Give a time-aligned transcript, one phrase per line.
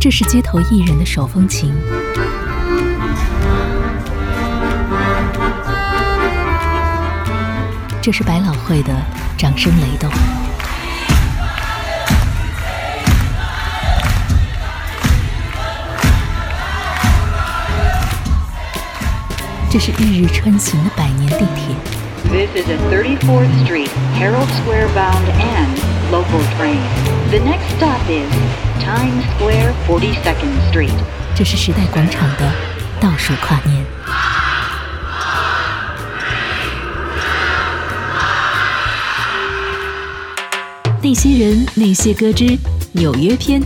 [0.00, 1.74] 这是街头艺人的手风琴，
[8.00, 8.94] 这是百老汇的
[9.36, 10.10] 掌声雷动，
[19.68, 21.76] 这是日日穿行的百年地铁。
[22.30, 26.80] This is a 34th Street, Herald Square bound and local train.
[27.30, 28.28] The next stop is
[28.82, 30.92] Times Square, 42nd Street.
[31.36, 32.52] 这是时代广场的
[33.00, 33.86] 倒数跨年。
[41.02, 42.58] 那些人，那些歌之
[42.92, 43.62] 纽约篇。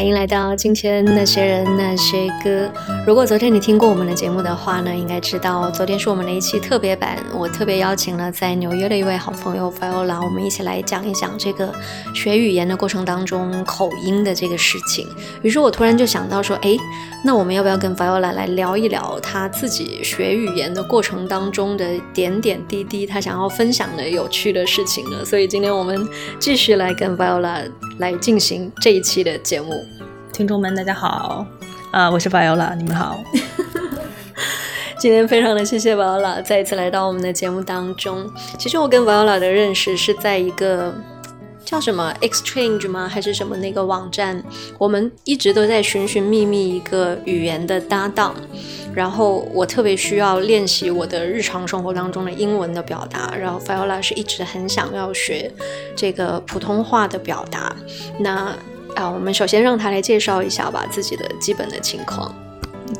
[0.00, 2.72] 欢迎来到今天那些人那些歌。
[3.06, 7.18] 如果昨天你听过我们的节目的话呢，应该知道昨天是我们的一期特别版。
[7.34, 11.70] 我特别邀请了在纽约的一位好朋友 Viola，我们一起来讲一讲这个
[12.14, 15.06] 学语言的过程当中口音的这个事情。
[15.42, 16.74] 于是我突然就想到说，哎，
[17.22, 25.22] 那我们要不要跟 Viola 来聊一聊他自己学语言的过程当中的点点滴滴，他想要分享的有趣的事情呢？
[25.26, 27.70] 所以今天我们继续来跟 Viola
[28.00, 29.84] 来进行这一期的节目。
[30.32, 31.46] 听众们，大家好，
[31.92, 33.22] 啊，我是 Viola，你们好。
[34.98, 38.26] 今天非常的谢谢 Viola 再一次来到我们的节目当中。
[38.58, 40.94] 其实我跟 Viola 的认识是在一个
[41.70, 43.08] 叫什么 Exchange 吗？
[43.08, 44.42] 还是什么那个网站？
[44.76, 48.34] 我们一直都在寻寻觅觅一个语言的搭档。
[48.92, 53.32] 然后我特别需要练习我的日常生活当中的英文的表达。
[53.36, 55.48] 然后 Viola 是一直很想要学
[55.94, 57.72] 这个普通话的表达。
[58.18, 58.52] 那
[58.96, 62.34] 啊，我们首先让他来介绍一下吧，自己的基本的情况。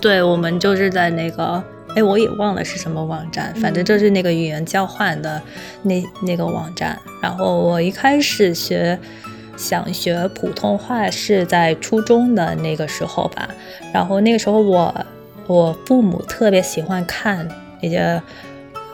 [0.01, 1.61] 对，我们就是在那个，
[1.97, 5.41] 哎，我也忘了是什么网站，反正就是那个语言交换的
[5.83, 6.99] 那那个网站。
[7.23, 8.99] 然后我一开始学
[9.57, 13.49] 想学普通话是在初中的那个时候吧。
[13.93, 15.07] 然后那个时候我
[15.47, 17.49] 我父母特别喜欢看
[17.83, 18.23] 那些。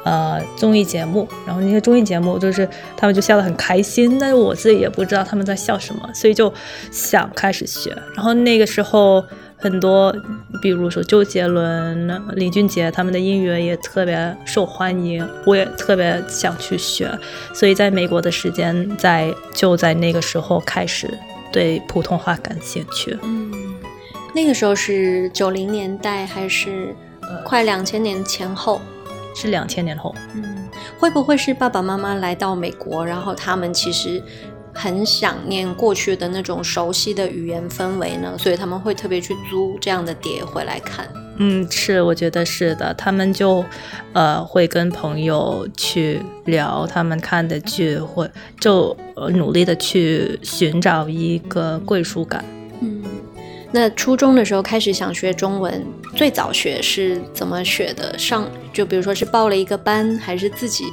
[0.09, 6.55] 呃，综艺节目，然后那些综艺节目就是他们就笑得很开心，但是我自己也不知道他们在笑什么，所以就
[6.93, 7.91] 想开始学。
[8.15, 9.21] 然后那个时候
[9.59, 10.15] 很多，
[10.61, 17.11] 比如说周杰伦、林俊杰他们的音乐也特别受欢迎，我也特别想去学。
[17.55, 21.09] 所以在美国的时间在就在那个时候开始
[21.51, 23.19] 对普通话感兴趣。
[23.23, 23.51] 嗯，
[24.35, 26.95] 那个时候是九零年代还是
[27.45, 28.81] 快两千年前后？
[29.35, 30.67] 是两千年后，嗯，
[30.99, 34.23] 会不会是爸爸妈妈来到美国，然后他们其实
[34.77, 38.37] 很想念过去的那种熟悉的语言氛围呢？
[38.39, 41.09] 所以他们会特别去租这样的碟回来看。
[41.39, 43.65] 嗯，是，我觉得是的，他们就
[44.13, 48.29] 呃会跟朋友去聊他们看的剧，或
[48.61, 48.97] 就
[49.35, 52.45] 努力的去寻找一个归属感。
[52.81, 53.03] 嗯
[53.73, 58.17] 那初中的时候开始想学中文，最早学是怎么学的？
[58.17, 60.85] 上就比如说是报了一个班，还是自己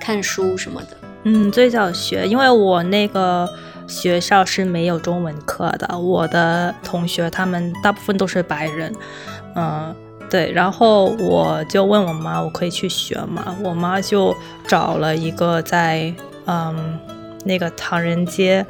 [0.00, 0.96] 看书什么的？
[1.24, 3.48] 嗯，最早学，因为我那个
[3.86, 8.92] 学校是没有中文课的，我的同学他们大部分都是白人，
[9.54, 9.94] 嗯，
[10.28, 13.56] 对，然后我就问我妈，我可以去学吗？
[13.62, 14.34] 我妈就
[14.66, 16.12] 找了一个在
[16.46, 16.98] 嗯
[17.44, 18.64] 那个唐人街。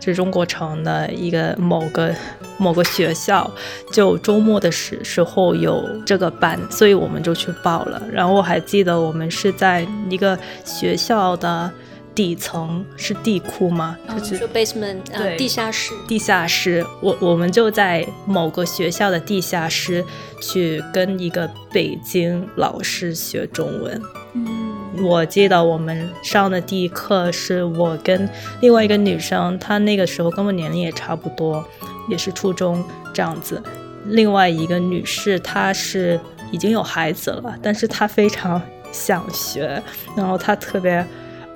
[0.00, 2.14] 是中国城的一个某个
[2.56, 3.50] 某个学校，
[3.92, 8.00] 就周末的时时候有这个班，所以我们就去报了。
[8.10, 11.70] 然后我还记得我们是在一个学校的
[12.18, 13.96] 底层，是地库吗？
[14.08, 15.94] 嗯、就是说 basement，对，地下室。
[16.08, 20.04] 地下室，我我们就在某个学校的地下室
[20.42, 24.02] 去跟一个北京老师学中文。
[24.32, 24.66] 嗯。
[25.00, 28.28] 我记得我们上的第一课是我跟
[28.60, 31.64] 另外一个女生，她那个时候跟我年龄也差不多，
[32.08, 32.82] 也是初中
[33.14, 33.62] 这样子。
[34.06, 36.18] 另外一个女士，她是
[36.50, 39.80] 已经有孩子了，但是她非常想学，
[40.16, 41.06] 然后她特别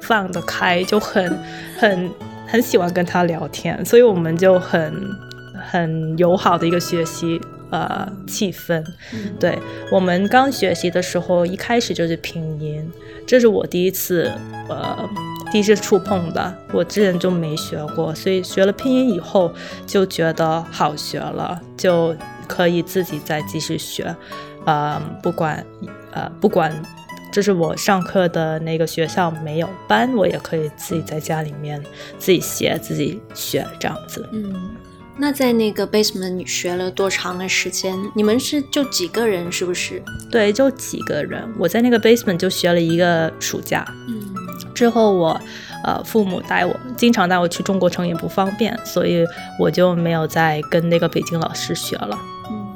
[0.03, 1.38] 放得开，就很
[1.79, 2.11] 很
[2.47, 4.93] 很喜欢跟他聊天，所以我们就很
[5.71, 7.41] 很友好的一个学习。
[7.73, 8.85] 呃，气氛，
[9.41, 9.59] 对，
[9.91, 12.87] 我们刚学习的时候，一开始就是拼音，
[13.26, 14.31] 这是我第一次，
[14.69, 15.09] 呃，
[15.50, 19.50] 第一次触碰的，我之前就没学过，所以学了拼音以后
[19.87, 22.15] 就觉得好学了，就
[22.47, 24.15] 可以自己再继续学，
[24.67, 25.65] 呃，不管，
[26.11, 26.71] 呃，不管，
[27.32, 31.82] 这是我上课的那个学校没有班，我也可以自己在家里面
[32.19, 34.55] 自己写自己学这样子，嗯。
[35.14, 37.94] 那在那个 basement 你学了多长的时间？
[38.14, 40.02] 你们是就几个人，是不是？
[40.31, 41.46] 对，就几个人。
[41.58, 43.85] 我在那个 basement 就学了一个暑假。
[44.08, 44.35] 嗯，
[44.75, 45.38] 之后我，
[45.85, 49.25] 呃，父母带我，经常带我去中国城也不方便，所以
[49.61, 52.19] 我就没有再跟那个北京老师学了。
[52.50, 52.73] 嗯，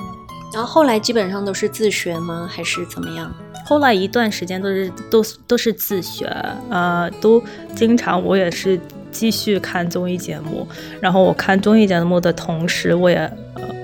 [0.52, 2.46] 然后后来基本上都是自学吗？
[2.52, 3.34] 还是怎么样？
[3.66, 6.24] 后来一段时间都是都都是自学，
[6.70, 7.42] 呃，都
[7.74, 8.78] 经常我也是
[9.10, 10.64] 继续看综艺节目，
[11.00, 13.28] 然后我看综艺节目的同时，我也，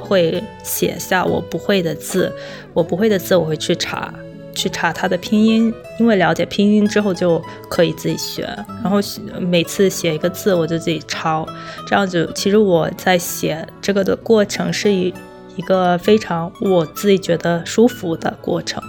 [0.00, 2.32] 会写下我不会的字，
[2.73, 4.14] 我不会的字我会去查。
[4.55, 8.43] 去查它的拼音，因为了解拼音之后就可以自己学。
[8.82, 8.99] 然后
[9.40, 11.49] 每次写一个字，我就自己抄，
[11.88, 12.31] 这样子。
[12.35, 15.11] 其实我在写这个的过程是一
[15.56, 18.82] 一个非常我自己觉得舒服的过程，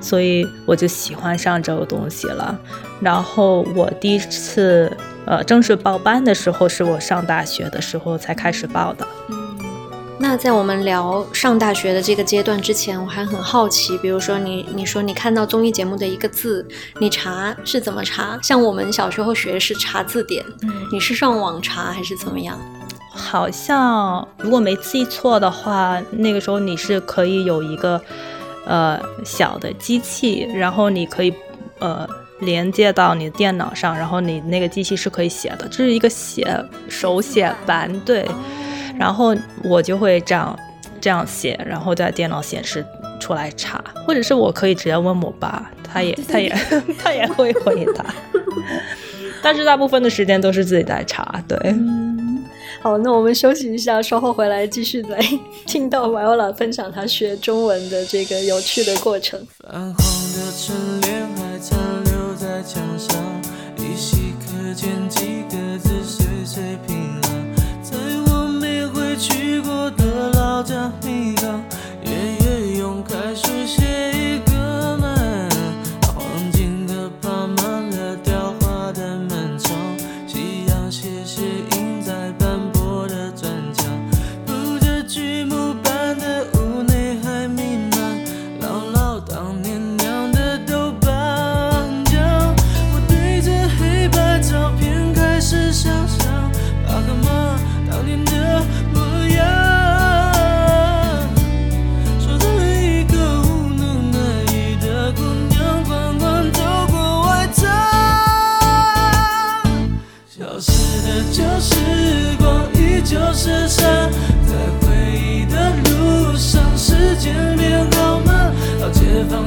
[0.00, 2.58] 所以我就喜欢上这个东西了。
[3.00, 4.90] 然后我第一次
[5.26, 9.06] 呃正式报班的时候，是我上大学的时候才开始报的。
[9.28, 9.36] 嗯
[10.22, 16.68] 那在我们聊上大学的这个阶段之前，我还很好奇，比如说你你说你看到综艺节目的一个字，
[16.98, 18.38] 你查是怎么查？
[18.42, 22.58] 像我们小时候学的是查字典，嗯，你是上网查还是怎么样？
[23.12, 28.00] 好像如果没记错的话，那个时候你是可以有一个
[28.66, 31.34] 呃小的机器，然后你可以
[31.80, 32.08] 呃
[32.40, 36.46] 连接到你的电脑上，然后你那个机器是可以写的，这是一个写
[36.88, 38.26] 手写版，对。
[38.98, 39.34] 然后
[39.64, 40.58] 我就会这样
[41.00, 42.84] 这样写，然后在电脑显示
[43.18, 46.54] 出来查，或者是我可以直接问我爸，他也他也
[47.02, 48.04] 他也会回答，
[49.42, 51.42] 但是大部分的时间都是自己在查。
[51.48, 52.09] 对，嗯，
[52.82, 55.18] 好，那我们休息一下，稍后回来继续来
[55.66, 59.38] 听到 Viola 分享他学中文的这个有趣的过程。
[59.58, 63.16] 泛黄的春联还残留在墙上，
[63.76, 67.96] 依稀可见几个字岁岁平安，在
[68.32, 70.90] 我没回去过的老家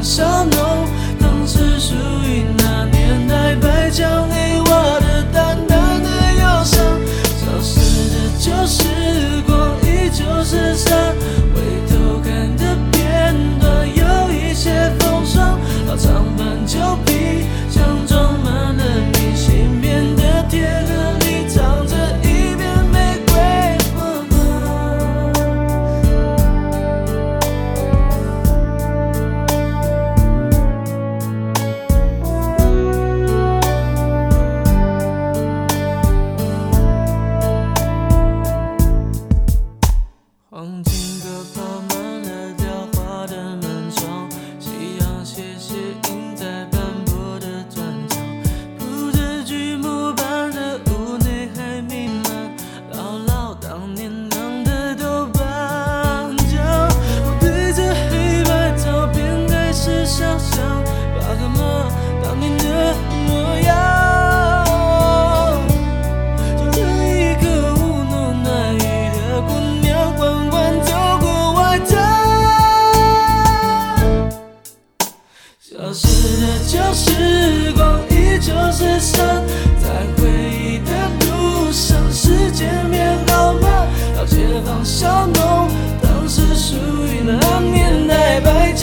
[0.03, 0.87] 小农，
[1.19, 1.95] 当时属
[2.25, 4.27] 于那年代，白墙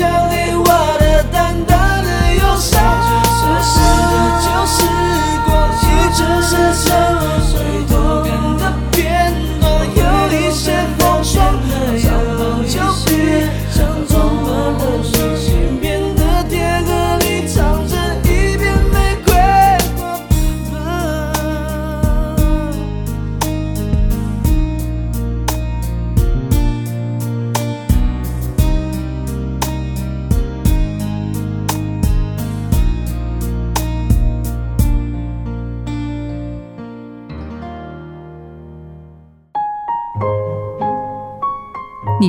[0.00, 0.29] just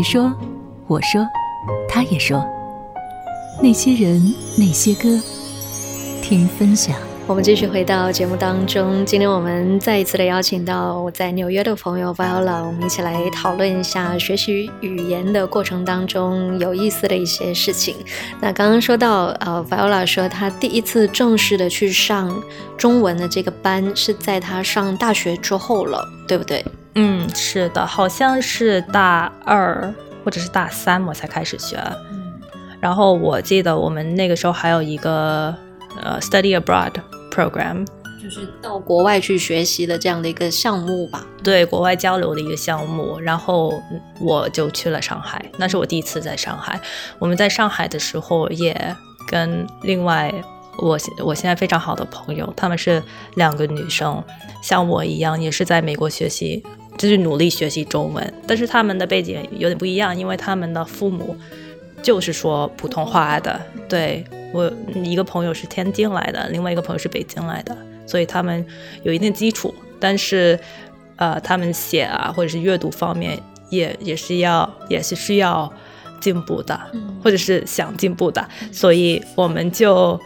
[0.02, 0.34] 你说，
[0.88, 1.24] 我说，
[1.88, 2.44] 他也说，
[3.62, 4.20] 那些人，
[4.58, 5.08] 那些歌，
[6.24, 6.96] 听分享。
[7.28, 9.06] 我们继续回到节目当中。
[9.06, 17.96] 今天我们再一次的邀请到我在纽约的朋友 Viola，我们一起来讨论一下学习语言的过程当中有意思的一些事情。
[18.42, 22.42] 那刚刚说到，呃，Viola 说她第一次正式的去上
[22.76, 26.66] 中文的这个班是在她上大学之后了，对不对？
[26.96, 29.94] 嗯，是的，好像是大二
[30.26, 31.78] 或者是大三我才开始学。
[32.12, 32.34] 嗯，
[32.82, 35.56] 然后我记得我们那个时候还有一个
[36.04, 36.92] 呃 study abroad
[37.32, 37.86] program，
[38.22, 41.26] 就是到国外去学习的这样的一个项目吧。
[41.42, 43.18] 对，国外交流的一个项目。
[43.20, 43.82] 然后
[44.20, 46.80] 我就去了上海，那是我第一次在上海。
[47.20, 48.96] 我们在上海的时候也
[49.30, 50.34] 跟另外
[50.78, 53.02] 我我现在非常好的朋友，他们是
[53.36, 54.22] 两个女生，
[54.62, 56.62] 像我一样也是在美国学习。
[57.02, 61.36] 就是努力学习中文，但是他们的背景有点不一样，因为他们的父母
[62.04, 63.60] 就是说普通话的。
[63.90, 64.72] 对，我
[65.04, 68.64] 一个朋友是天津来的，另外一个朋友是北京来的，所以他们
[69.02, 70.60] 有一定基础，但是
[71.16, 73.42] 呃，他们写啊或者是阅读方面
[73.72, 75.74] 也也是要也是需要
[76.20, 76.80] 进步的，
[77.24, 80.20] 或者是想进步的，所以我们就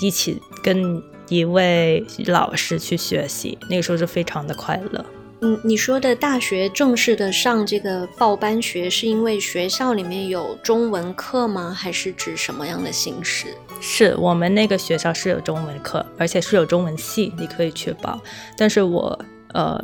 [0.00, 5.04] 一起跟一位老师去学习，那个时候是非常的快乐。
[5.42, 11.70] 嗯，你说的大学正式的上这个报班学，是因为学校里面有中文课吗？
[11.70, 13.46] 还是指什么样的形式？
[13.80, 18.20] 是我们那个学校是有中文课，而且是有中文系，你可以去报。
[18.54, 19.18] 但是我
[19.54, 19.82] 呃，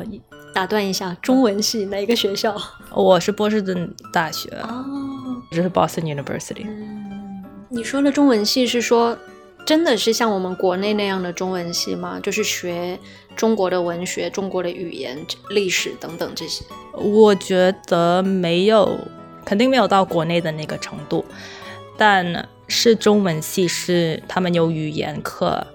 [0.53, 2.55] 打断一下，中文系哪个学校？
[2.93, 4.85] 我是波士顿大学哦，
[5.51, 6.67] 这是 Boston University。
[6.67, 9.17] 嗯，你说的中文系是说？
[9.67, 12.21] 真的是像我们国内那样的中文系吗？
[12.23, 12.97] 就是学
[13.35, 15.17] 中国的文学、中国的语言、
[15.49, 16.63] 历史等等这些。
[16.93, 18.97] 我觉得没有，
[19.43, 21.25] 肯定没有到国内的那个程度。
[21.97, 25.67] 但是中文系是他们有语言课，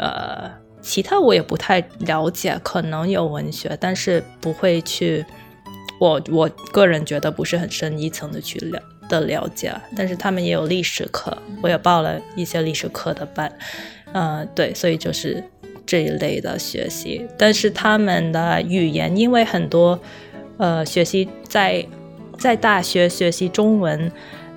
[0.00, 0.50] 呃，
[0.82, 5.24] 其他我也不太了解，可能有文学，但是不会去。
[6.00, 8.82] 我我个人觉得不是很深一层的去了。
[9.08, 13.50] 的了解，但是他们也有历史课，我也报了一些历史课的班，
[14.12, 15.42] 嗯、呃，对，所以就是
[15.84, 17.26] 这一类的学习。
[17.38, 19.98] 但是他们的语言，因为很多，
[20.56, 21.86] 呃，学习在
[22.38, 24.10] 在大学学习中文，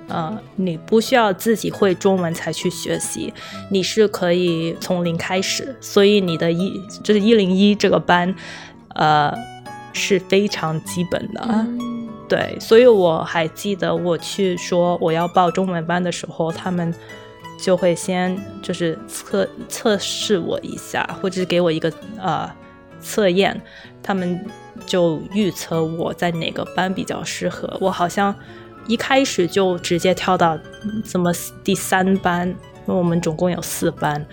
[0.08, 3.32] 呃，你不需要自己会中文才去学习，
[3.70, 8.34] 你是可以从零开始，所以你的一就是一零一这个班，
[8.94, 9.32] 呃，
[9.92, 11.40] 是非常基本的。
[11.48, 11.99] 嗯
[12.30, 16.94] 对，所以我还记得我去说我要报中文班的时候，他们
[17.60, 22.48] 就会先就是测测试我一下，或者是给我一个呃
[23.00, 23.60] 测验，
[24.00, 24.46] 他们
[24.86, 27.76] 就预测我在哪个班比较适合。
[27.80, 28.32] 我好像
[28.86, 30.56] 一开始就直接跳到
[31.04, 31.32] 怎么
[31.64, 32.54] 第三班，因
[32.86, 34.24] 为我们总共有四班，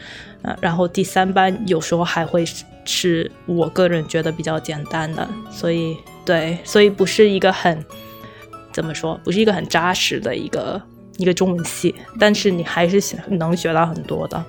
[0.44, 2.46] 呃，然后第三班有时候还会
[2.86, 5.98] 是我个人觉得比较简单的，所以。
[6.28, 7.82] 对，所以不是一个很
[8.74, 10.82] 怎么说，不是一个很扎实的一个
[11.16, 14.46] 一个中文系，但是你还是能学到很多的。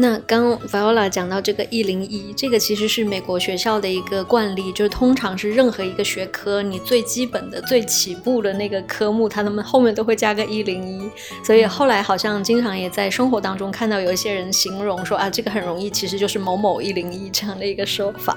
[0.00, 11.10] 那刚 Viola 讲到这个一零一，这个其实是美国学校的一个惯例，就是通常是任何一个学科，你最基本的、最起步的那个科目，他们后面都会加个一零一。
[11.44, 18.36] 所以后来好像经常也在生活当中看到有一些人形容说啊，这个很容易，其实就是某某一零一这样的一个说法。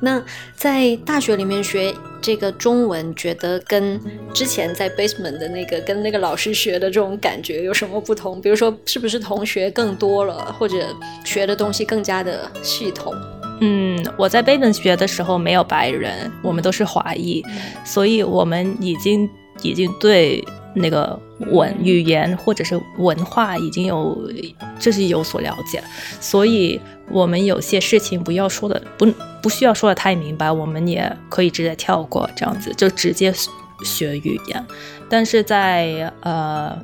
[0.00, 0.22] 那
[0.54, 3.98] 在大学里面学这个中文，觉得跟
[4.34, 8.38] 之前在 basement 的那个跟那个老师学的这种感觉有什么不同？
[8.42, 13.14] 比如说，是不是同学更多了，或者学的东西更加的系统？
[13.60, 19.28] 嗯，我在 basement 学的时候没有白人，我们都是华裔，嗯、所以我们已经
[19.62, 21.18] 已经对那个
[21.50, 24.30] 文语言或者是文化已经有
[24.78, 25.82] 就是有所了解，
[26.20, 29.04] 所以我们有些事情不要说的不
[29.42, 33.34] 不需要说的太明白，我们也可以直接跳过，这样子就直接
[33.82, 34.66] 学语言。
[35.08, 36.78] 但是在呃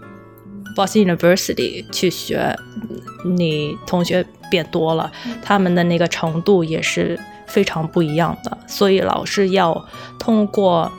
[0.74, 2.56] Boston University 去学，
[3.24, 5.10] 你同学变多了，
[5.42, 9.86] 他们的那个程度也是非常不一样的，所以老师要
[10.18, 10.90] 通过。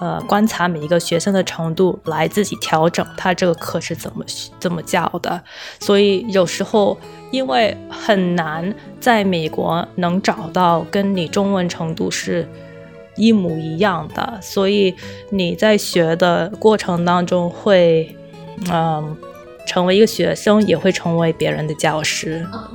[0.00, 4.24] 呃，观察每一个学生的程度来自己调整他这个课是怎么
[4.60, 5.42] 怎么教的，
[5.80, 6.96] 所以有时候
[7.32, 12.48] 因为很难在美国能找到跟你中文程度是
[13.16, 14.94] 一模一样的，所以
[15.30, 18.16] 你在学的过程当中会，
[18.66, 19.16] 嗯、呃，
[19.66, 22.46] 成为一个学生，也会成为别人的教师。
[22.52, 22.68] 哦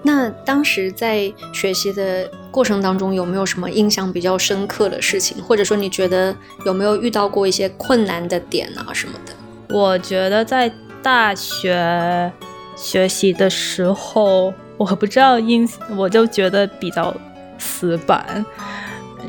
[0.00, 5.42] 那当时在学习的过程当中，有没有什么印象比较深刻的事情？
[5.42, 9.32] 或者说，你觉得有没有遇到过一些困难的点啊什么的？
[9.74, 12.32] 我觉得在大学
[12.76, 17.14] 学习的时候，我不知道因，我就觉得比较
[17.58, 18.46] 死板，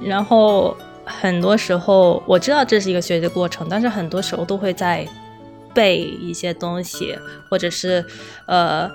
[0.04, 5.06] 然后很多时候我知道这是一个学习的过程，但是很多时候都会在
[5.80, 7.18] 背一些东西，
[7.48, 8.06] 或者是
[8.48, 8.92] 呃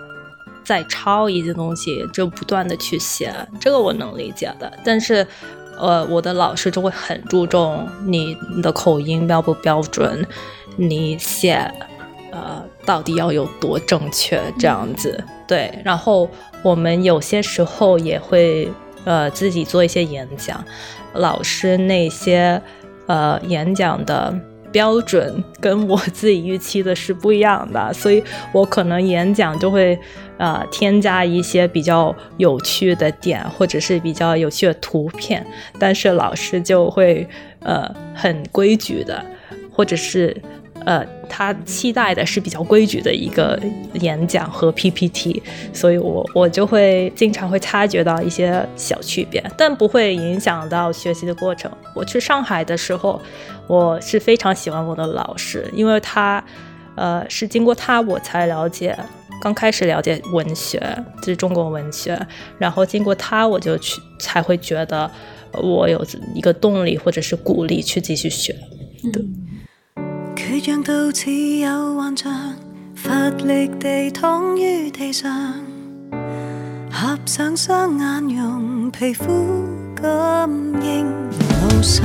[0.62, 4.70] 在抄一些东西，就不断的去写，这个我能理解的。
[4.84, 5.26] 但是
[5.78, 10.26] 呃，我的老师就会很注重你的口音标不标准，
[10.76, 11.72] 你写。
[12.36, 14.42] 呃，到底要有多正确？
[14.58, 15.72] 这样子，对。
[15.84, 16.28] 然后
[16.64, 18.68] 我们有些时候也会
[19.04, 20.64] 呃自己做一些演讲，
[21.12, 22.60] 老师那些
[23.06, 24.34] 呃演讲的
[24.74, 29.96] 标准跟我自己预期的是不一样的，所以我可能演讲就会
[30.36, 35.46] 呃添加一些比较有趣的点，或者是比较有趣的图片，
[35.78, 37.24] 但是老师就会
[37.60, 39.24] 呃很规矩的，
[39.72, 40.36] 或者是。
[40.84, 43.58] 呃，他期待的是比较规矩的一个
[43.94, 51.70] 演讲和 PPT，所以我我就会经常会察觉到一些小区别，但不会影响到学习的过程。
[51.94, 53.20] 我去上海的时候，
[53.66, 56.44] 我是非常喜欢我的老师，因为他，
[56.96, 58.94] 呃，是经过他我才了解，
[59.40, 60.78] 刚开始了解文学，
[61.20, 62.18] 就是中国文学，
[62.58, 65.10] 然后经过他我就去才会觉得
[65.62, 68.54] 我有一个动力或者是鼓励去继续学，
[69.10, 69.22] 对。
[69.22, 69.53] 嗯
[70.36, 72.32] 缺氧到似有幻象，
[72.94, 75.32] 乏力地躺于地上，
[76.90, 79.24] 合上双眼用皮肤
[79.94, 80.50] 感
[80.82, 82.04] 应路上，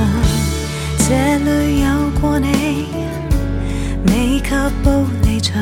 [0.98, 2.86] 这里有过你，
[4.06, 4.50] 未及
[4.82, 5.60] 步离场，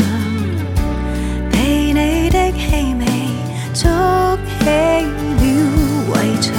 [1.50, 3.06] 被你的气味
[3.72, 3.88] 筑
[4.60, 5.48] 起了
[6.12, 6.54] 围墙，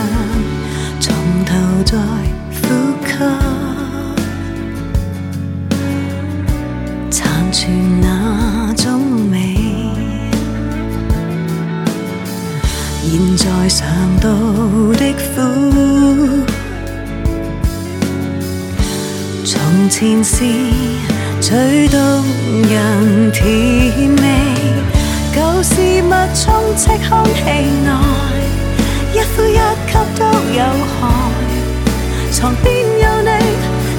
[1.00, 1.14] 从
[1.46, 1.98] 头再
[2.62, 2.68] 呼
[3.06, 3.49] 吸。
[7.50, 9.02] 残存那种
[9.32, 9.58] 美，
[13.02, 13.88] 现在尝
[14.22, 14.30] 到
[14.94, 15.42] 的苦，
[19.44, 20.46] 从前是
[21.42, 22.24] 最动
[22.70, 23.44] 人甜
[24.16, 24.24] 味，
[25.34, 27.42] 旧事物充斥空气
[27.84, 27.90] 内，
[29.12, 30.22] 一呼一吸都
[30.54, 30.60] 有
[31.00, 31.02] 害，
[32.32, 33.30] 床边有你，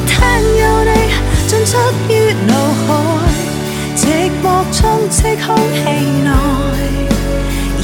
[0.07, 0.15] 厅
[0.61, 0.89] 有你。
[1.51, 1.77] 进出
[2.09, 2.13] 于
[2.47, 2.55] 脑
[2.87, 2.89] 海，
[4.01, 4.07] 寂
[4.43, 5.79] 寞充斥空气
[6.25, 6.29] 内，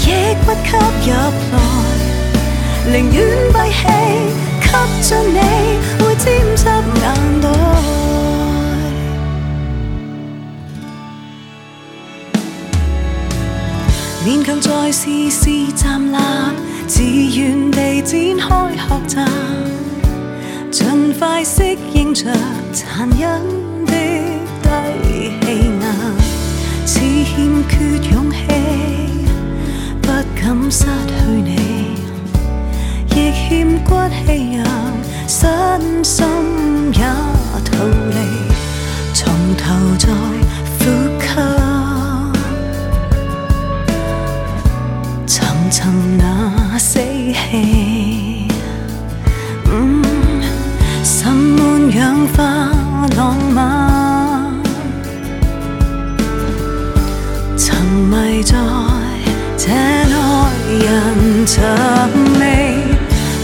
[0.00, 0.02] 抑
[0.33, 0.68] 郁吸
[1.05, 1.12] 入
[1.52, 1.55] 来，
[2.90, 3.16] 宁愿
[3.52, 3.83] 闭气
[4.62, 4.64] 吸
[5.02, 5.37] 进你，
[5.98, 6.24] 会沾
[6.57, 6.64] 湿
[7.02, 7.05] 眼
[7.42, 7.44] 袋。
[14.24, 16.16] 勉强再试试站立，
[16.87, 19.14] 自愿地展开学习，
[20.70, 22.33] 尽快适应着
[22.72, 23.65] 残忍。
[27.37, 27.74] 欠缺
[28.11, 28.37] 勇气，
[30.00, 30.87] 不敢失去
[31.44, 31.50] 你，
[33.11, 33.44] 亦欠
[33.85, 34.64] 骨气让
[35.29, 36.24] 身心
[36.94, 37.00] 也
[37.62, 38.16] 逃离，
[39.12, 39.22] 从
[39.57, 39.64] 头
[39.98, 40.09] 再
[40.79, 40.83] 呼
[41.20, 41.26] 吸，
[45.26, 45.37] 寻
[45.70, 45.79] 寻
[46.16, 46.22] 那
[46.79, 48.48] 死气，
[49.70, 50.02] 嗯，
[51.05, 52.70] 渗满氧化
[53.16, 53.37] 浪
[58.42, 58.53] 在
[59.57, 60.14] 这内
[60.85, 60.87] 人
[61.46, 61.62] 寻
[62.38, 62.42] 味，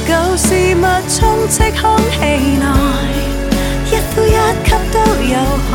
[0.07, 2.16] 旧事物充斥空气
[2.59, 2.64] 内，
[3.90, 4.28] 一呼一
[4.64, 5.35] 吸都有
[5.70, 5.72] 害。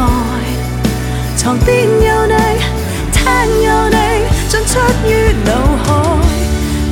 [1.35, 2.33] 床边有你，
[3.11, 3.21] 厅
[3.63, 3.97] 有你，
[4.47, 5.09] 进出于
[5.45, 5.49] 脑
[5.83, 5.85] 海，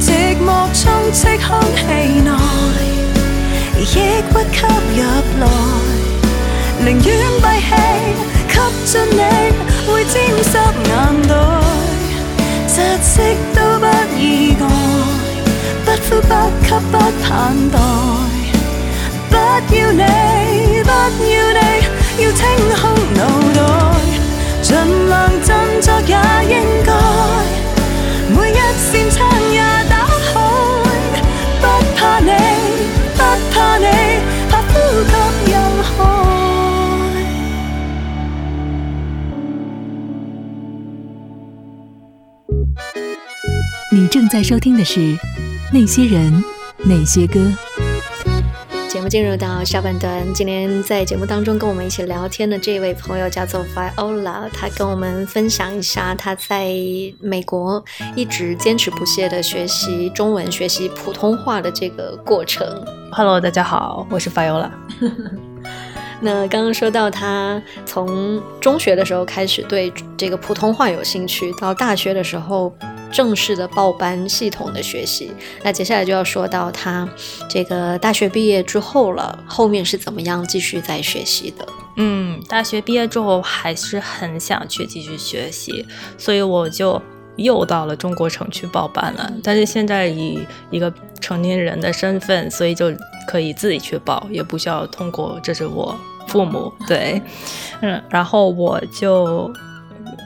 [0.02, 0.08] 寂
[0.44, 0.84] 寞充
[1.14, 1.82] 斥空气
[2.22, 2.28] 内，
[3.80, 4.58] 抑郁吸
[4.96, 5.02] 入
[5.40, 5.44] 来，
[6.84, 7.08] 宁愿
[7.40, 7.70] 闭气
[8.50, 8.54] 吸
[8.86, 9.22] 进你，
[9.88, 11.32] 会沾湿眼袋。
[12.76, 13.22] 窒息
[13.54, 13.86] 都不
[14.20, 14.68] 意外，
[15.86, 16.28] 不呼不
[16.66, 17.80] 吸不盼待，
[19.30, 19.34] 不
[19.74, 20.04] 要你，
[20.84, 21.60] 不要你，
[22.22, 22.44] 要清
[22.76, 22.84] 空
[23.16, 23.22] 脑
[23.56, 23.58] 袋，
[24.62, 24.76] 尽
[25.08, 25.48] 量振
[25.82, 26.14] 作也
[26.54, 26.54] 应
[26.86, 26.92] 该，
[28.36, 29.18] 每一扇窗
[29.54, 29.62] 也
[44.26, 45.00] 正在收听的是
[45.72, 46.44] 《那些人，
[46.80, 47.40] 那些歌》。
[48.90, 56.74] 节目进入到下半段，今天在节目当中跟我们一起聊天的这位朋友叫做 Viola，他跟我们分享一下他在
[57.20, 57.86] 美国
[58.16, 62.68] 一直坚持不懈的学习中文、学习普通话的这个过程。
[63.12, 64.72] Hello，大家好，我是 Viola。
[66.26, 72.76] 那刚刚说到他从中学的时候开始对这个普通话有兴趣，到大学的时候
[73.12, 75.32] 正式的报班系统的学习。
[75.62, 77.08] 那接下来就要说到他
[77.48, 81.68] 这个大学毕业之后了，后面是怎么样继续在学习的？
[81.98, 85.86] 嗯，大学毕业之后还是很想去继续学习，
[86.18, 87.00] 所以我就
[87.36, 89.32] 又到了中国城去报班了。
[89.44, 90.40] 但是现在以
[90.72, 92.92] 一个成年人的身份，所以就
[93.28, 95.96] 可以自己去报，也不需要通过，这是我
[96.28, 97.22] 父母对，
[97.82, 99.52] 嗯，然后我就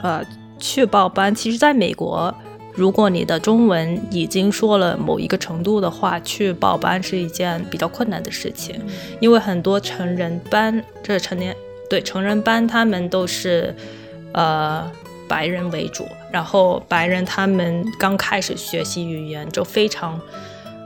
[0.02, 0.22] 呃
[0.58, 1.34] 去报班。
[1.34, 2.34] 其实，在美国，
[2.74, 8.80] 如果你的中文已经说了某一个程度的话，去报班是一件比较困难的事情，
[9.20, 10.82] 因为很多成人班。
[11.02, 11.54] 这成年
[11.88, 13.74] 对成人班，他们都是
[14.32, 14.90] 呃
[15.28, 20.20] 白人为主，然后白人他们刚开始学习语言就非常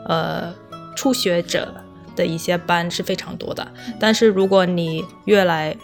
[0.07, 0.55] 呃
[0.97, 1.75] 初学者
[2.15, 3.67] 的一些班是非常多的，
[3.99, 5.77] 但是如果你越来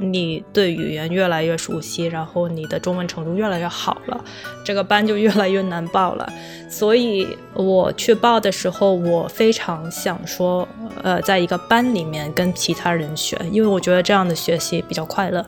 [0.00, 4.22] 你对语言越来越熟悉，然后你的中文程度越来越好了，
[4.62, 6.30] 这个班就越来越难报了。
[6.68, 10.68] 所以我去报的时候，我非常想说，
[11.02, 15.44] 呃，在一个班里面跟其他人学，因为我觉得这样的学习比较快乐。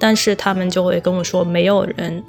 [0.00, 2.24] 但是他们就会跟我说，没有人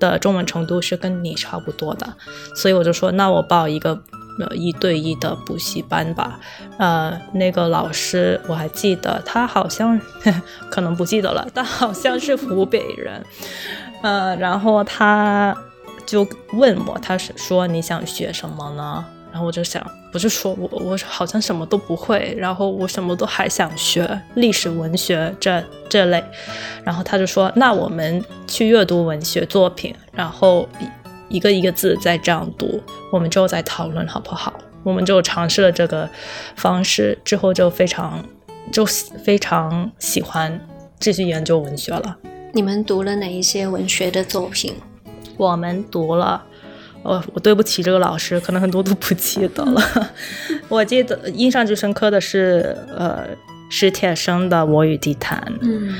[0.00, 2.10] 的中文程度是跟你差不多的，
[2.56, 4.02] 所以我就说，那我报一个。
[4.38, 6.40] 呃，一对一的补习班吧，
[6.78, 10.00] 呃，那个老师我还记得，他好像
[10.70, 13.22] 可能不记得了，但好像是湖北人，
[14.02, 15.54] 呃，然后他
[16.06, 19.04] 就问我，他是说你想学什么呢？
[19.30, 26.22] 然后我就想，不是说我我好像什么都不会，然后我什么都还想学历史文学这这类，
[26.84, 30.66] 然后他就说，那我们去阅读文学作品，然后。
[31.32, 34.52] 一个一个字再这样读，我们之后再讨论好不好？
[34.84, 36.08] 我们就尝试了这个
[36.56, 38.22] 方式，之后就非常
[38.70, 38.84] 就
[39.24, 40.60] 非常喜欢
[40.98, 42.16] 继续研究文学了。
[42.52, 44.74] 你们读了哪一些文学的作品？
[45.36, 46.44] 我们读了，
[47.04, 49.80] 呃，我对不起这个老师，可能很多都不记得了。
[50.68, 53.24] 我记得印象最深刻的是，呃，
[53.70, 55.94] 史铁生的《我与地坛》，嗯，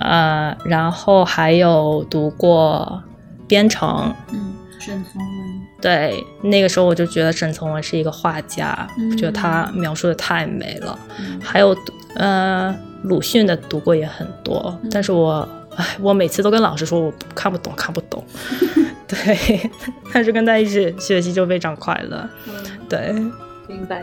[0.00, 3.02] 呃，然后还有读过
[3.48, 4.54] 《编程》，嗯。
[4.78, 10.98] 沈从文，对，那个时候我就觉得沈从文是一个画家，嗯、觉得他描述的太美了。
[11.18, 11.76] 嗯、还有，
[12.14, 18.24] 呃，鲁迅的读过也很多，嗯、但是我，哎，我每次都跟老师说我看不懂，看不懂。
[19.08, 19.70] 对，
[20.12, 22.28] 但是跟他一起学习就非常快乐。
[22.46, 22.54] 嗯、
[22.88, 23.12] 对，
[23.66, 24.02] 明白。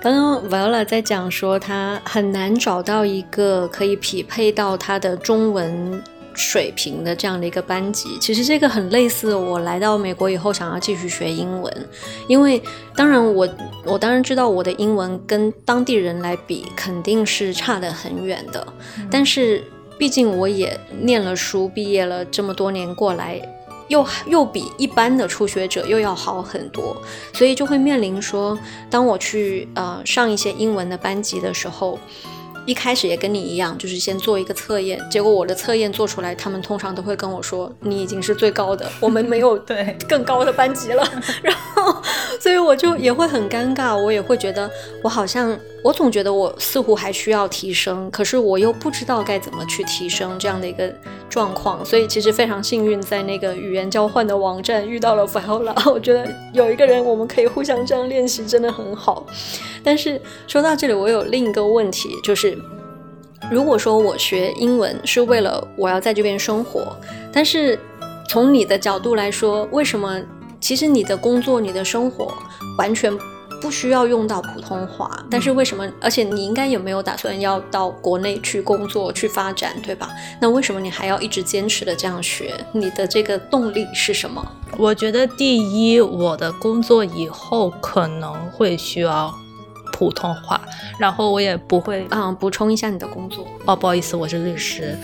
[0.00, 6.02] 刚刚 Viola 在讲说，他很难找到一个可以匹配到他的中文。
[6.36, 11.88] 水平的这样的一个班级，其实这个很类似我来到美国以后想要继续学英文，
[12.28, 12.62] 因为
[12.94, 13.48] 当然我
[13.84, 18.66] 我当然知道我的英文跟当地人来比肯定是差得很远的，
[18.98, 19.64] 嗯、但是
[19.98, 23.40] 毕竟我也念了书，毕业了这么多年过来，
[23.88, 26.94] 又又比一般的初学者又要好很多，
[27.32, 28.58] 所以就会面临说，
[28.90, 31.98] 当我去呃上一些英文的班级的时候。
[32.66, 41.02] 一开始也跟你一样，就是先做一个测验，结果我的测验做出来，他们通常都会跟我说，你已经是最高的，我们没有 对更高的班级了。
[41.42, 42.02] 然后，
[42.40, 44.70] 所以我就也会很尴尬，我也会觉得
[45.02, 45.58] 我好像。
[45.84, 50.92] 我总觉得我似乎还需要提升，可是我又不知道该怎么去提升这样的一个
[51.36, 55.92] 状况，所以其实非常幸运，在那个语言交换的网站遇到了 Viola。
[55.92, 59.26] 我觉得有一个人我们可以互相这样练习，真的很好。
[59.84, 62.56] 但是说到这里，我有另一个问题，就是
[63.50, 66.96] 如果说我学英文是为了我要在这边生活，
[67.30, 67.78] 但是
[68.30, 70.18] 从你的角度来说，为什么
[70.58, 72.32] 其实你的工作、你的生活
[72.78, 73.14] 完全？
[73.60, 75.86] 不需要用到普通话，但是为什么？
[76.00, 80.10] 而且你应该也没有打算要到国内去工作、去发展，对吧？
[80.40, 82.54] 那为什么你还要一直坚持的这样学？
[82.72, 84.46] 你的这个动力是什么？
[84.78, 89.34] 我觉得第一，我的工作以后可能会需要
[89.96, 90.60] 普通话，
[90.98, 92.36] 然后我也不会啊、嗯。
[92.36, 94.94] 补充一下你的工作哦，不好意思，我是律师，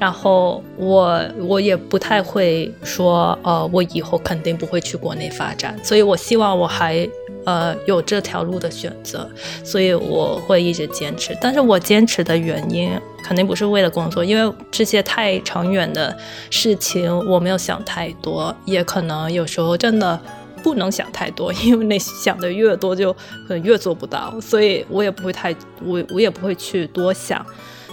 [0.00, 7.08] 然后我我也不太会说，呃，我以后肯定不会去国内发展，所以我希望我还。
[7.44, 9.28] 呃，有这条路的选择，
[9.64, 11.36] 所以我会一直坚持。
[11.40, 16.16] 但是我坚持的原因肯定不是为了工作，因为这些太长远的
[16.50, 20.16] 事情我没有想太多，也可能有时候真的
[20.62, 27.44] 不能想太多， 因为你想的越多就可能越做不到，所以我也不会太我我也不会去多想。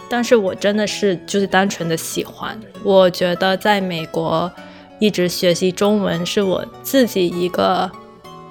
[0.10, 4.52] 但是我真的是就是单纯的喜欢，我觉得在美国
[5.00, 7.90] 一直学习中文是我自己一个。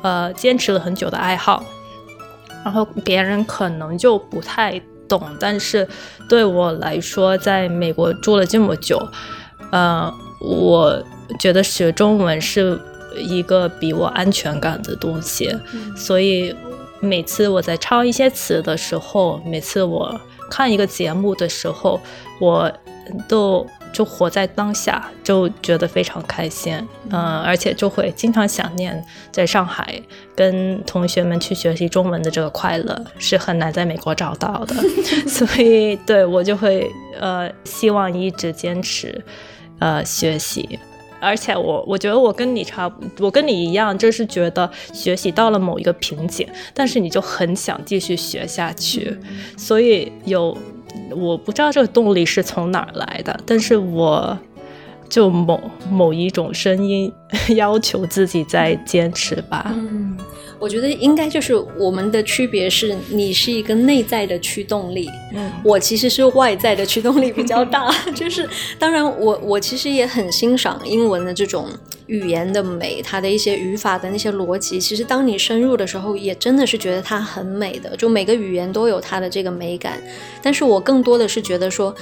[0.00, 1.64] 呃，坚持了很久的爱好，
[2.64, 5.20] 然后别人可能就不太懂。
[5.40, 5.86] 但是
[6.28, 8.96] 对我来说，在美国住了这么久，
[9.72, 10.08] 呃，
[10.40, 11.02] 我
[11.40, 12.80] 觉得学中文是
[13.16, 15.48] 一个比我安全感的东西。
[15.72, 16.54] 嗯、所以
[17.00, 22.00] 每次我在抄一些词的时候，每次我看一个节目的时候，
[22.40, 22.72] 我
[23.26, 23.66] 都。
[23.90, 26.74] 就活在当下，就觉得非常开心，
[27.08, 30.00] 嗯、呃，而且就会经常想念在上海
[30.36, 34.74] 跟同学们去学习中文的这个快乐，是很难在美国找到的，
[35.26, 39.24] 所以对我就会呃希望一直坚持
[39.78, 40.78] 呃学习，
[41.20, 49.16] 而且我我觉得我跟你差不，我跟你一样，就是觉得学习到了某一个瓶颈，但是你就很想继续学下去，
[49.56, 50.56] 所以有。
[51.14, 54.36] 我不知道这个动力是从哪儿来的，但是我
[55.08, 57.12] 就某某一种声音
[57.56, 59.72] 要求自己再坚持吧。
[59.74, 60.16] 嗯，
[60.58, 67.90] 我觉得应该就是我们的区别是，你是一个内在的驱动力，嗯，我其实是外在的驱动力比较大。
[68.14, 71.66] 就是当然我，我我其实也很欣赏英文的这种
[72.06, 74.78] 语言的美，它的一些语法的那些逻辑。
[74.78, 77.96] 其实当你深入的时候，也真的是觉得它很美的。
[77.96, 80.02] 就每个语言都有它的这个美感，
[80.42, 81.94] 但是我更多的是觉得说。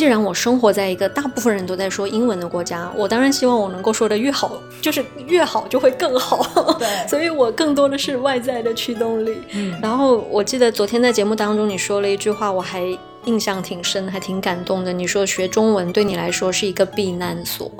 [0.00, 6.74] 既然我生活在一个大部分人都在说英文的国家，我当然希望我能够说的越好，就是越好就会更好。
[6.78, 9.36] 对， 所以我更多的是外在的驱动力。
[9.52, 12.82] 嗯，然后我记得昨天在节目当中你说了一句话，我还
[13.26, 14.90] 印象挺深，还挺感动的。
[14.90, 17.70] 你说学中文对你来说是一个避难所，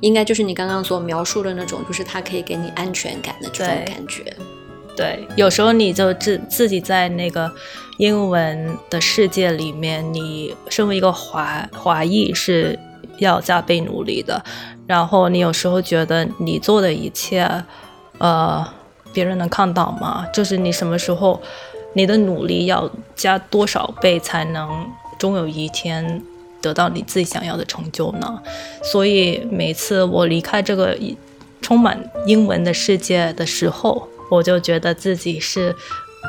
[0.00, 4.36] 应该就是你刚刚所描述的那种，就是它可以给你安全感的这种感觉。
[4.94, 7.50] 对，有时候你就自自己在那个
[7.98, 12.78] 英文的世界里面，你身为一个华华裔是
[13.18, 14.44] 要加倍努力的。
[14.86, 17.48] 然后你有时候觉得你做的一切，
[18.18, 18.66] 呃，
[19.12, 20.26] 别人能看到吗？
[20.32, 21.40] 就是你什么时候
[21.94, 24.86] 你的努力要加多少倍才能
[25.18, 26.22] 终有一天
[26.60, 28.42] 得到你自己想要的成就呢？
[28.82, 30.98] 所以每次我离开这个
[31.62, 35.74] 充满英文的世界的时候，我就觉得自己是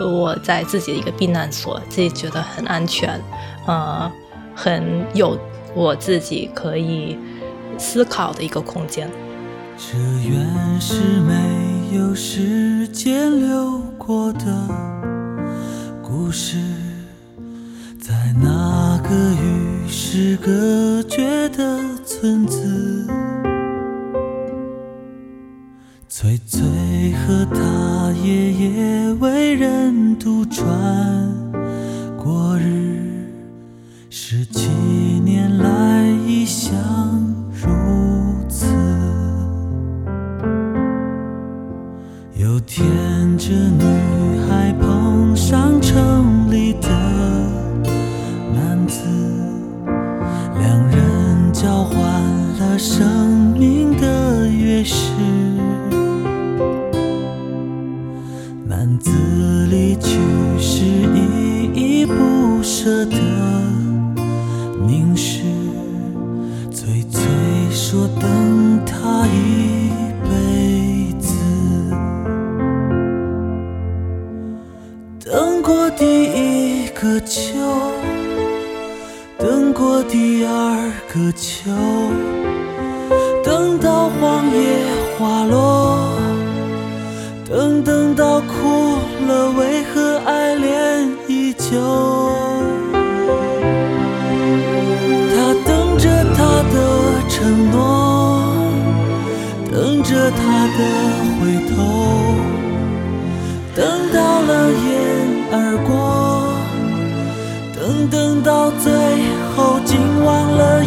[0.02, 3.22] 我在自己的一个避难所，自己觉得很安全，
[3.66, 4.12] 呃，
[4.54, 5.38] 很有
[5.74, 7.18] 我自己可以
[7.78, 9.10] 思考的一个空间。
[9.78, 10.96] 这原是
[11.28, 14.46] 没有时间流过的
[16.02, 16.58] 故事，
[18.00, 23.45] 在那个与世隔绝的村子。
[30.56, 31.15] 船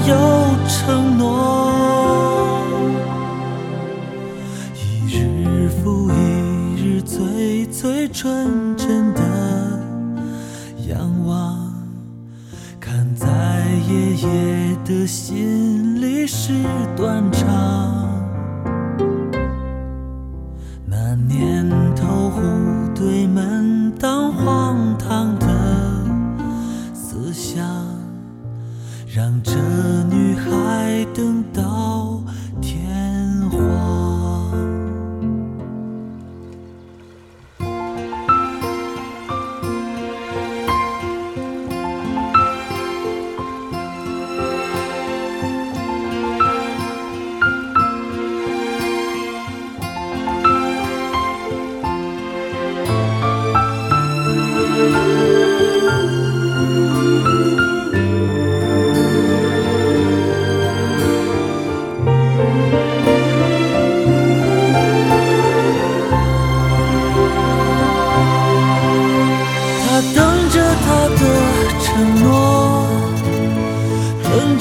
[0.09, 0.15] 有
[0.67, 1.27] 承诺。
[4.75, 6.15] 一日复一
[6.81, 9.21] 日，最最纯真的
[10.89, 11.71] 仰望，
[12.81, 13.27] 看在
[13.87, 16.55] 爷爷的心里是
[16.97, 17.48] 断肠。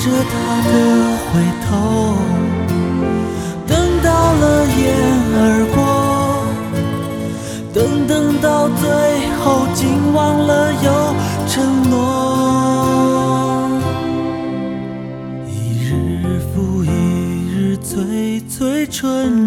[0.07, 0.71] 着他的
[1.27, 1.31] 回
[1.67, 1.69] 头，
[3.67, 4.79] 等到了雁
[5.35, 5.39] 儿
[5.75, 5.77] 过，
[7.73, 8.85] 等等到最
[9.37, 10.17] 后竟忘
[10.47, 10.87] 了有
[11.47, 11.53] 承
[11.89, 11.91] 诺。
[15.49, 15.51] 一
[15.83, 15.89] 日
[16.53, 16.87] 复一
[17.51, 19.46] 日，最最纯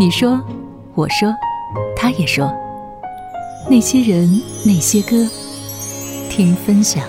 [0.00, 0.40] 你说，
[0.94, 1.30] 我说，
[1.94, 2.50] 他也说，
[3.68, 5.28] 那些人，那些歌，
[6.30, 7.04] 听分享。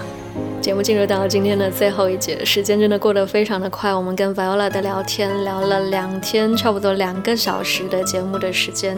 [0.60, 3.94] 节目进入到今天的最后一节，时间真的过得非常的快。
[3.94, 8.98] 我们跟 Viola 的聊天聊了两天，差不多两个小时的节目的时间。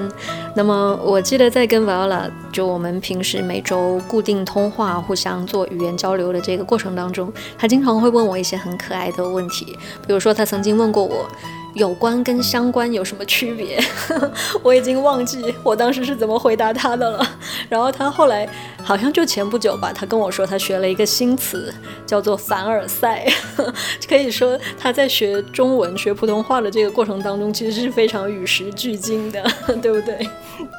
[0.56, 9.77] 那么我记得在跟 Viola 就我们平时每周固定通话、互相做语言交流的这个过程当中，他经常会问我一些很可爱的问题，
[10.08, 11.27] 比如说他曾经问过我。
[11.73, 13.79] 有关跟相关有什么区别？
[14.62, 17.27] 我已经忘记我当时是怎么回答他的了。
[17.69, 18.47] 然后他后来
[18.83, 21.73] 好像就前不久吧，他跟我说他学了一个新词，
[22.05, 23.25] 叫做凡尔赛。
[24.07, 29.43] 可以说他在学中文、学普通话的这个过程当中，其实是非常与时俱进的，
[29.81, 30.27] 对不对？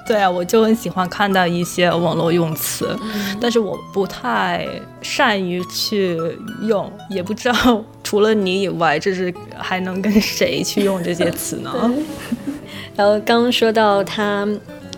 [0.06, 4.68] 对啊，我就很喜欢看到一些网络用词，嗯、但是我不太
[5.02, 6.16] 善于去
[6.62, 7.82] 用，也不知道。
[8.14, 11.92] 除了你以外，这是还能跟谁去用这些词呢？
[12.94, 14.46] 然后刚刚说到他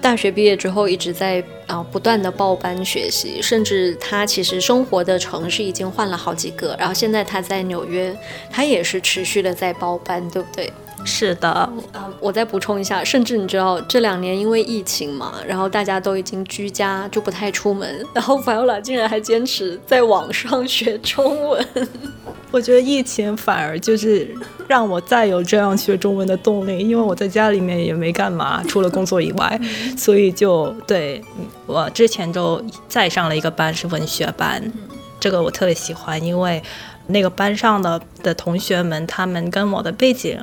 [0.03, 8.15] 大学毕业之后一直在啊、呃、不断的报班学习，甚至他其实生活的城市已经换了好几个，然后现在他在纽约，
[8.51, 10.71] 他也是持续的在报班，对不对？
[11.05, 11.71] 是的，啊，
[12.19, 21.67] 我再补充一下，甚至你知道这两年因为疫情嘛，然后大家都已经居家，就不太出门，然后 Viola 竟然还坚持在网上学中文。
[22.51, 24.35] 我觉得疫情反而就是
[24.67, 29.61] 让我再有这样学中文的动力，因为我在家里面也没干嘛，除了工作以外，
[29.97, 31.23] 所以就对
[31.67, 34.73] 我之前就再上了一个班，是文学班，
[35.21, 36.63] 这个我特别喜欢，因为
[37.09, 40.41] 那个班上的的同学们，他们跟我的背景。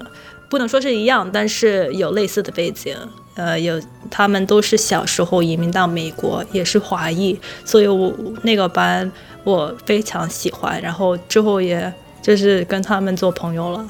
[0.54, 2.96] 不能说是一样，但是有类似的背景，
[3.34, 7.36] 呃，有他们都是小时候移民到美国，也是华裔，
[7.66, 8.14] 所以我
[8.44, 9.12] 那个班
[9.44, 13.84] 我非常喜欢，然后之后也就是跟他们做朋友了。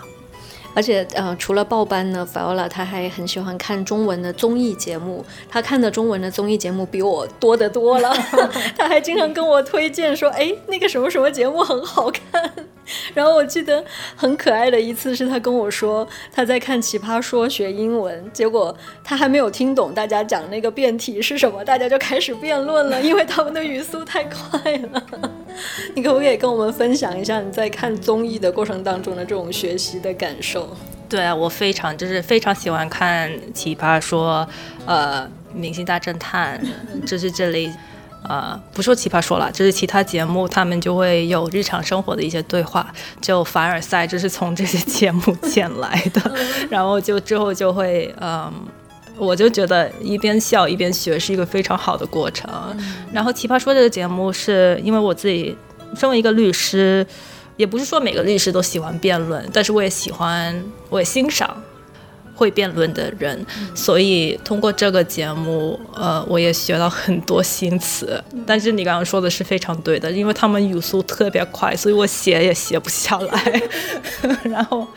[0.76, 5.24] 而且，呃，除了报班呢，Viola 她还很喜欢看中文的综艺节目。
[5.50, 8.14] 她看的中文的综艺节目比我多得多了。
[8.78, 12.52] 她还经常跟我推荐说：“哎，那个什么什么节目很好看。”
[13.14, 13.82] 然后我记得
[14.14, 24.60] 很可爱的一次是她跟我说她在看《奇葩说》学英文，结果她还没有听懂大家讲那个辩题是什么，大家就开始辩论了，因为他们的语速太快
[24.92, 25.04] 了。
[25.96, 30.76] 你可不可以跟我们分享一下你在看综艺的过程当中的这种学习的感受？
[31.10, 34.48] 对啊，我非常就是非常喜欢看《奇葩说》，
[34.88, 36.60] 呃，《明星大侦探》，
[37.08, 37.72] 就是这类，
[38.28, 42.92] 呃，不说《奇葩说》了，就是其他节目，他们就会有日常生活的一些对话，
[43.22, 46.36] 就凡尔赛就是从这些节目捡来的，
[46.68, 48.54] 然后就之后就会，嗯、呃，
[49.18, 52.50] 我就觉得一边笑一边学是一个非常好的过程。
[53.12, 55.56] 然后《奇葩说》这个节目是因为我自己
[55.96, 57.06] 身为一个律师。
[57.56, 60.60] 也不是说每个律师都喜欢辩论，但是我也喜欢，
[60.90, 61.56] 我也欣赏
[62.34, 63.46] 会辩论的人，
[63.76, 68.22] 所以通过这个节目，呃，我也学到很多新词。
[68.44, 73.62] 但是你刚刚说的是非常对的，因为他们语速特别快，所以我写也写不下来。
[74.50, 74.88] 然后，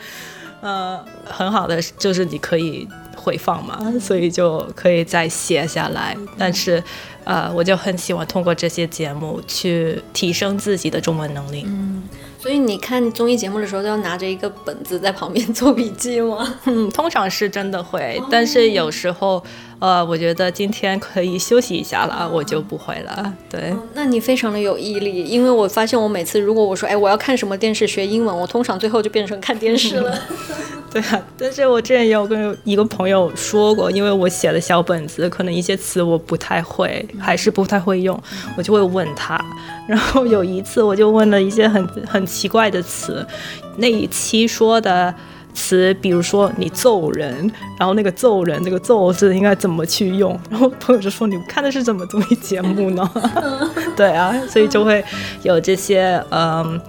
[0.61, 6.15] 呃，很好的就是你可以回放嘛，所以就可以再写下来。
[6.37, 6.83] 但是，
[7.23, 11.63] 呃，我就很喜欢通过这些节目去提升自己的中文能力。
[11.67, 12.03] 嗯
[12.39, 16.47] 所以你看综艺节目的时候，都要拿着一个本子在旁边做笔记吗？
[16.65, 19.43] 嗯，通常是真的会，但是有时候，
[19.79, 23.33] 呃，我觉得今天可以休息一下了，我就不会了。
[23.49, 30.19] 对，哦，那你非常的有毅力，因为我发现我每次如果我说，哎，我要看什么电视学英文，我通常最后就变成看电视了。
[30.89, 38.19] 对啊，但是我之前也有跟一个朋友说过，因为我写的小本子，可能一些词我不太会，还是不太会用，
[38.57, 39.39] 我就会问他。
[39.87, 43.25] 然后有一次我就问了一些很很奇怪的词，
[43.75, 45.13] 那一期说的
[45.57, 50.39] 词，比如说你揍人，然后那个揍人那个揍字应该怎么去用？
[50.49, 53.09] 然后朋友就说，你看的是什么综艺节目呢？
[53.97, 55.03] 对啊，所以就会
[55.41, 56.79] 有这些嗯。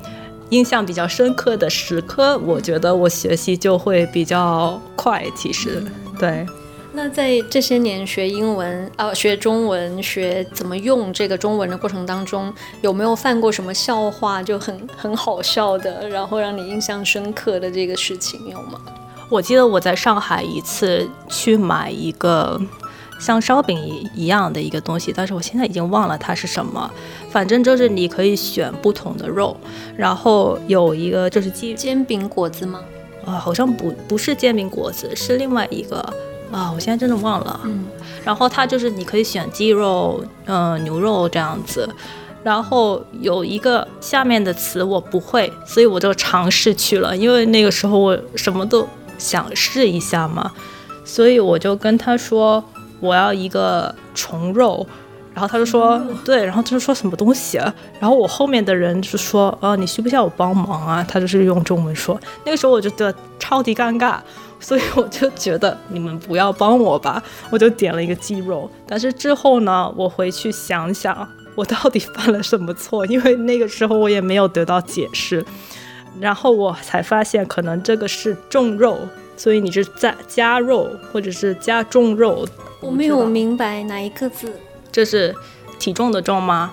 [0.51, 5.23] 印象比较深刻的时刻，我觉得我学习就会比较快。
[5.37, 5.85] 其实，
[6.19, 6.47] 对。
[6.99, 18.81] 那在这些年学英文啊、呃，学中文，学怎么用这个中文的过程当中，有没有犯过什么笑话，就很很好笑的，然后让你印象深刻的这个事情有吗？
[19.31, 22.61] 我记得我在上海一次去买一个。
[23.21, 26.89] 像烧饼一样的一个东西，但是我现在已经忘了它是什么。
[27.31, 29.57] 反正就是你可以选不同的肉，
[29.97, 32.81] 然后有一个就是煎煎饼果子吗？
[33.25, 36.15] 啊，好像不不是煎饼果子，是另外一个
[36.51, 37.61] 啊，我现在真的忘了。
[37.65, 37.87] 嗯，
[38.25, 41.89] 然后它就是你可以选鸡肉、嗯、呃、牛肉这样子。
[42.43, 48.87] 然后有一个下面的词我不会，所以我就尝试去了，因为那个时候我什么都
[49.19, 50.51] 想试一下嘛，
[51.05, 52.63] 所以我就跟他说。
[53.01, 54.85] 我要一个虫肉，
[55.39, 57.73] 然后他就说对，然后他就说什么东西啊？
[58.01, 61.07] 然后我后面的人就说，呃，你需不需要我帮忙啊？
[61.09, 62.21] 他就是用中文说。
[62.45, 64.17] 那个时候我就觉得超级尴尬，
[64.59, 68.69] 所以我就觉得你们不要帮我吧，我就点了一个鸡肉。
[68.85, 73.07] 但是之后呢，我回去想想，我到底犯了什么错？
[73.07, 75.45] 因为那个时候我也没有得到解释，
[76.19, 78.99] 然后我才发现可能这个是重肉，
[79.37, 82.45] 所以你是在加肉或者是加重肉。
[82.81, 84.53] 我没有明白哪一个字，
[84.91, 85.35] 这是
[85.79, 86.73] 体重的重吗？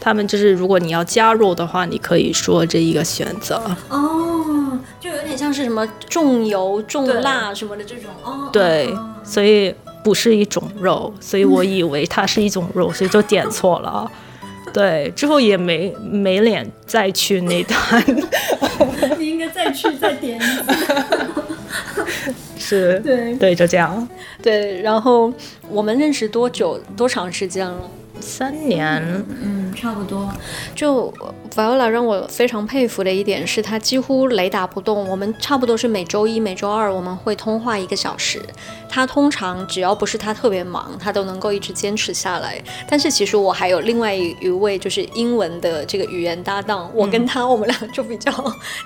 [0.00, 3.58] 他们就是如果你要加肉的话，你可以说这一个选择。
[3.88, 8.10] 哦，就有点像是什么重油、重辣什么的这种。
[8.22, 14.10] 哦，对，哦、所以不是一种肉，所以我以为它是一种肉， 所以就点错了。
[14.74, 18.04] 对，之后也没没脸再去那摊。
[19.18, 22.34] 你应该再去再点一次。
[22.64, 24.08] 是对对，就这样。
[24.42, 25.32] 对，然后
[25.68, 26.80] 我们认识多久？
[26.96, 27.90] 多长时间了？
[28.20, 29.02] 三年，
[29.42, 30.30] 嗯，差不多。
[30.74, 31.12] 就
[31.54, 35.08] Viola 让我非常佩服的一点是，他几乎雷打不动。
[35.08, 38.40] 我们差不多是每周一、每周二我们会通话一个小时。
[38.88, 42.62] 他通常只要不是他特别忙，他都能够一直坚持下来。
[42.88, 48.32] 但是其实我还有另外一位就是英文的这个语言搭档，我跟他我们俩就比较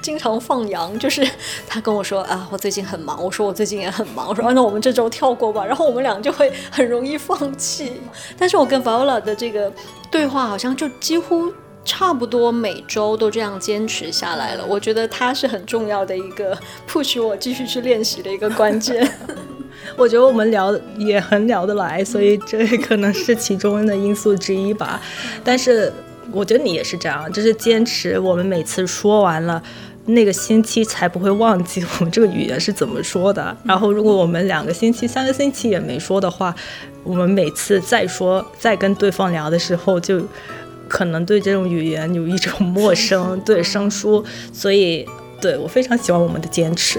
[0.00, 0.98] 经常放羊。
[0.98, 1.28] 就是
[1.66, 5.64] 他跟我说啊，我最近很忙，我说我最近也很忙，我说啊，那我们这周跳过吧。
[5.64, 7.92] 然后我们俩就会很容易放弃。
[8.38, 9.72] 但是我跟 Viola 的这个
[10.10, 11.52] 对话好像就几乎
[11.84, 14.64] 差不多每周都这样坚持下来了。
[14.66, 16.56] 我觉得它是很重要的一个
[16.88, 19.08] push 我继续去练习的一个关键。
[19.96, 25.00] 我觉得我们聊也很聊得来，所以这可能是其中的因素之一吧。
[25.42, 25.90] 但是
[26.30, 28.18] 我觉得你也是这样，就是坚持。
[28.18, 29.62] 我们每次说完了，
[30.08, 33.56] 那个星期才不会忘记我们这个语言是怎么说的。
[33.62, 36.54] 然后如果我们两个星期、三个星期也没说的话，
[37.04, 40.22] 我们每次再说、再跟对方聊的时候，就
[40.88, 45.06] 可能对这种语言有一种陌生、 对生疏，所以
[45.40, 46.98] 对我非常喜欢我们的坚持。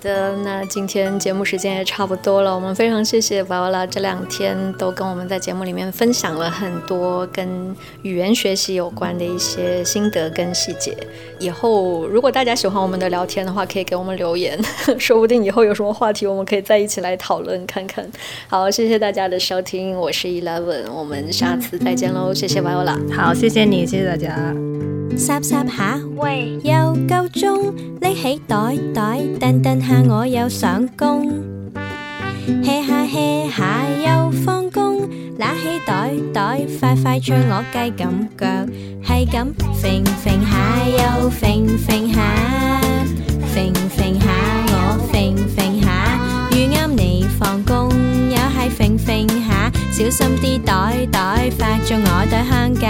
[0.00, 10.96] 的那今天节目时间也差不多了，我们非常谢谢 Viola 这两天都跟我们在节目里面分享了很多跟语言学习有关的一些心得跟细节。
[11.38, 14.58] 以后如果大家喜欢我们的聊天的话，可以给我们留言，
[14.98, 18.08] 说不定以后有什么话题，我们可以再一起来讨论看看。
[18.48, 22.96] 好，谢谢大家的收听，我是 Eleven，我们下次再见喽，谢谢 Viola。
[23.12, 24.97] 好，谢谢你，谢谢大家。
[25.18, 28.56] 霎霎下，喂，又够钟，拎起袋
[28.94, 31.42] 袋，噔噔下我又上工
[32.62, 35.00] ，hea 下 hea 下又放工，
[35.36, 38.08] 拿起袋袋，快快脆我鸡咁
[38.38, 38.46] 脚，
[39.04, 39.36] 系咁
[39.82, 40.54] 揈揈下
[40.86, 42.16] 又揈揈下，
[43.52, 43.56] 揈
[43.90, 44.26] 揈下
[44.70, 44.74] 我
[45.12, 45.16] 揈
[45.56, 45.86] 揈下，
[46.56, 47.90] 遇啱你放工
[48.30, 50.72] 又系揈揈下，小心啲袋
[51.10, 52.86] 袋，发中我对香鸡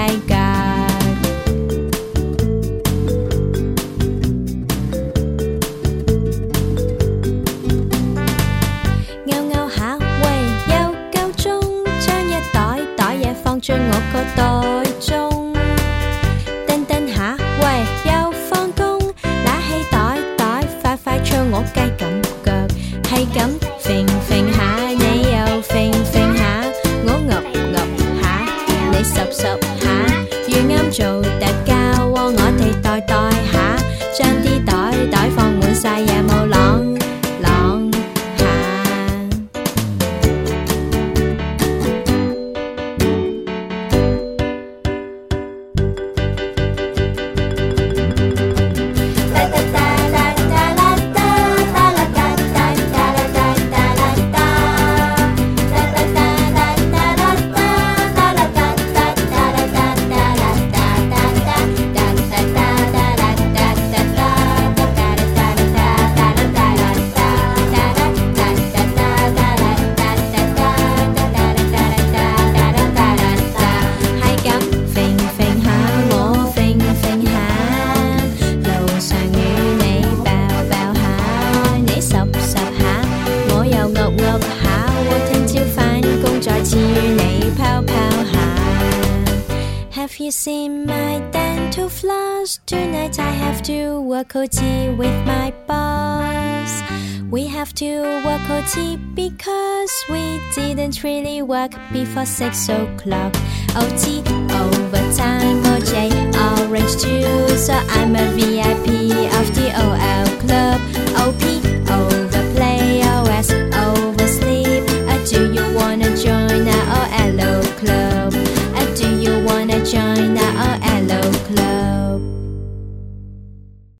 [94.39, 96.82] OT with my boss.
[97.28, 103.34] We have to work OT because we didn't really work before six o'clock.
[103.74, 104.20] OT,
[104.62, 105.97] overtime, OJ,
[106.53, 107.66] orange juice.
[107.66, 108.86] So I'm a VIP
[109.41, 110.97] of the OL club.